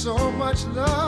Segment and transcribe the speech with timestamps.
[0.00, 0.99] so much love.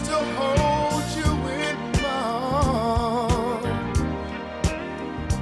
[0.00, 1.32] hold you
[1.66, 3.98] in my arms.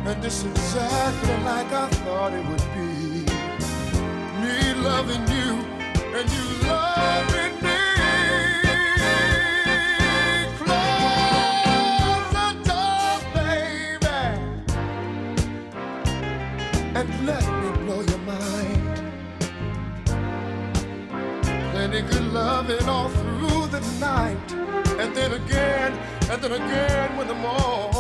[0.07, 3.25] And it's exactly like I thought it would be.
[4.43, 5.51] Me loving you
[6.17, 7.81] and you loving me.
[10.59, 14.21] Close the door, baby.
[16.99, 18.83] And let me blow your mind.
[21.73, 22.89] Plenty good loving
[24.01, 24.39] night,
[24.99, 25.93] and then again,
[26.31, 28.00] and then again when the morning.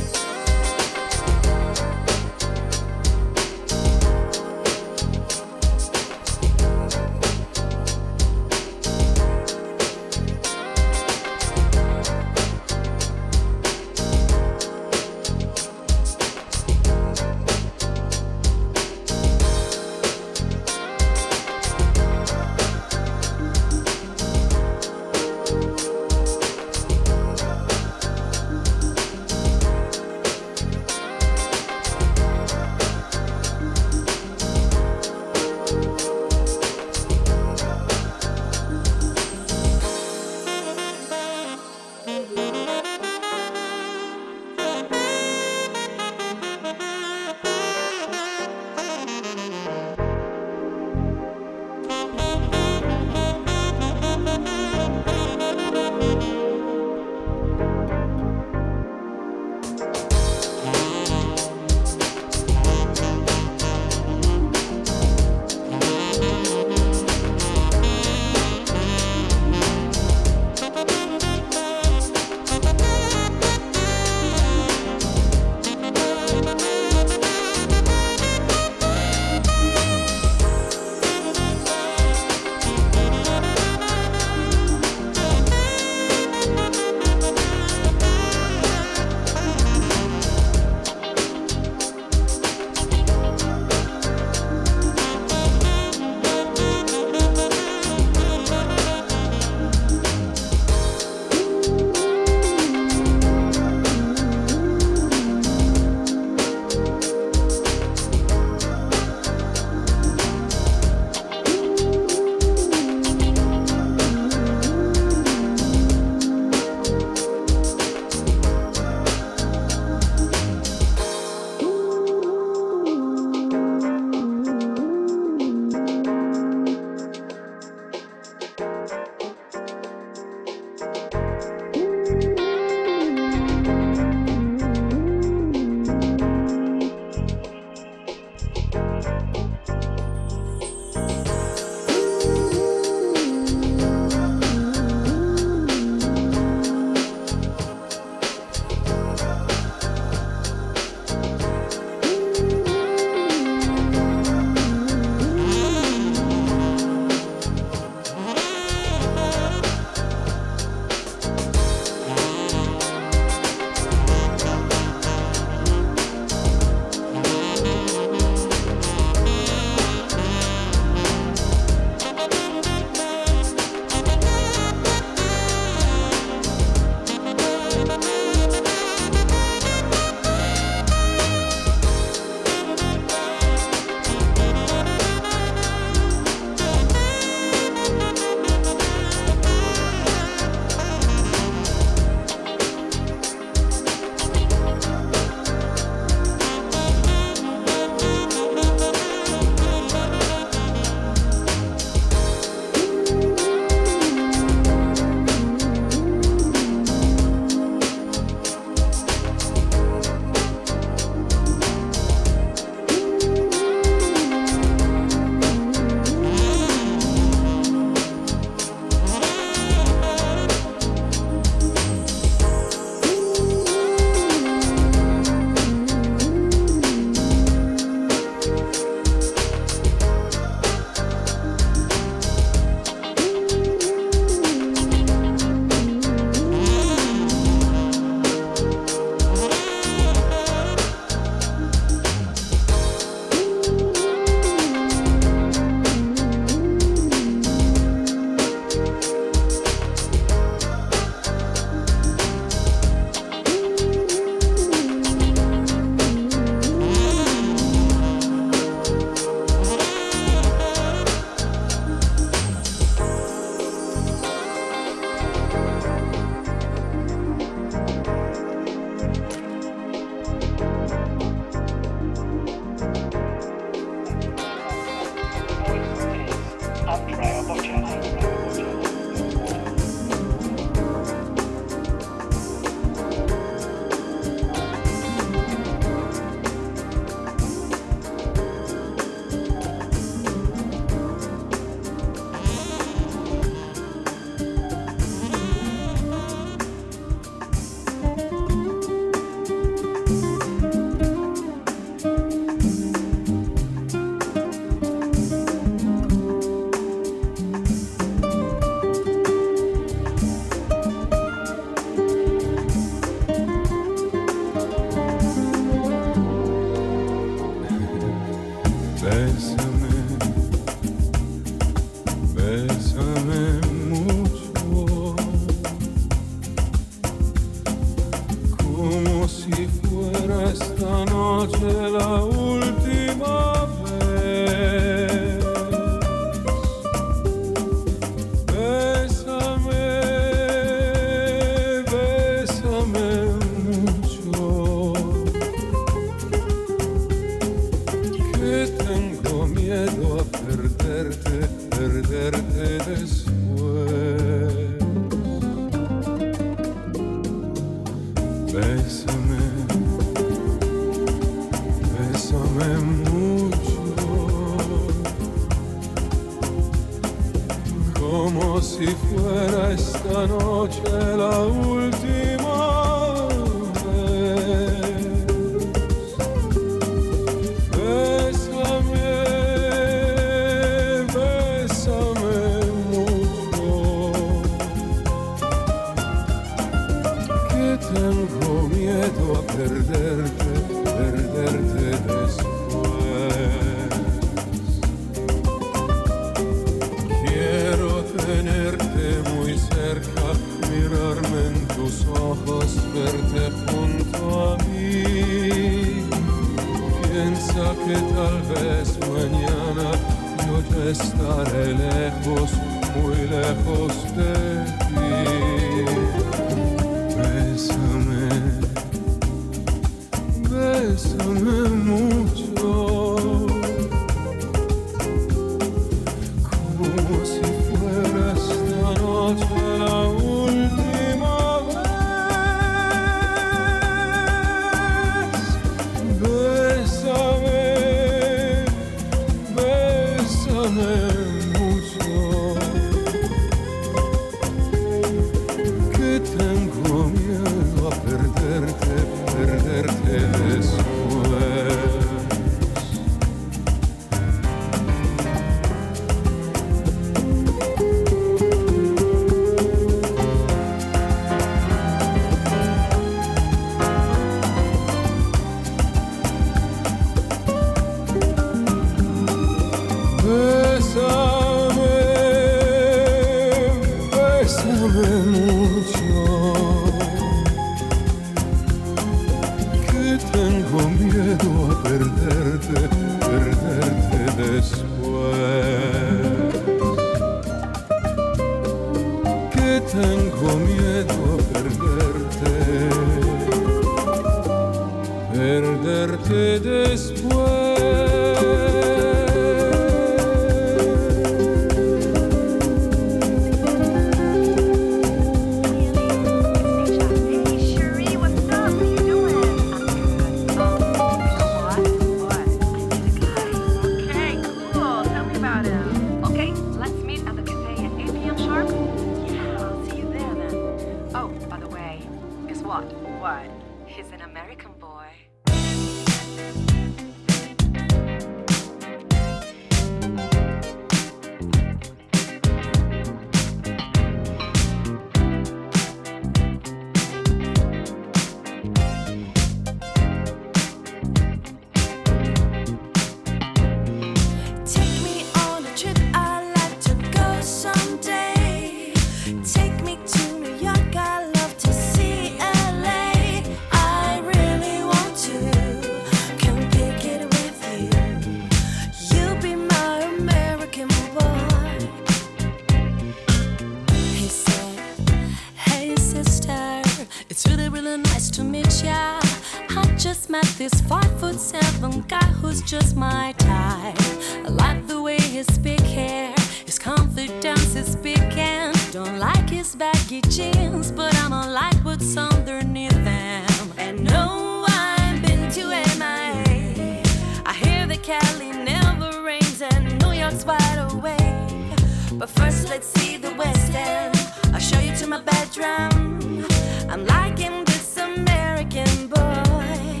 [588.30, 592.18] valley never rains and New York's wide awake.
[592.18, 594.16] But first, let's see the West End.
[594.52, 596.44] I'll show you to my bedroom.
[596.88, 600.00] I'm liking this American boy.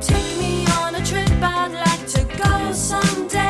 [0.00, 3.47] Take me on a trip, I'd like to go someday.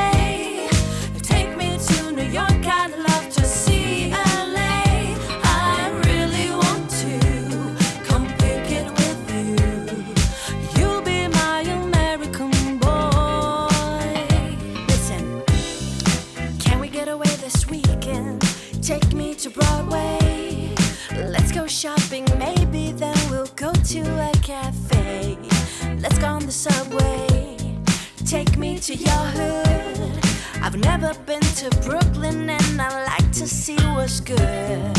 [28.26, 30.24] Take me to your hood.
[30.60, 34.92] I've never been to Brooklyn and I like to see what's good.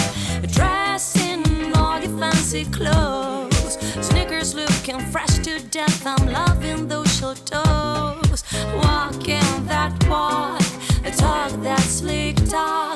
[0.53, 3.77] Dress in all your fancy clothes.
[3.99, 6.07] Sneakers looking fresh to death.
[6.07, 8.45] I'm loving those short toes.
[8.75, 10.61] Walking that walk,
[11.17, 12.88] talk that sleek talk.